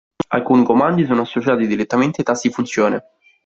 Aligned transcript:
Alcuni 0.29 0.63
comandi 0.63 1.05
sono 1.05 1.21
associati 1.21 1.67
direttamente 1.67 2.21
ai 2.21 2.25
tasti 2.25 2.49
funzione. 2.49 3.03